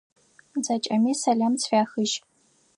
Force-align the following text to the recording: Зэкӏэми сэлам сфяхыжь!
Зэкӏэми 0.65 1.13
сэлам 1.21 1.53
сфяхыжь! 1.61 2.15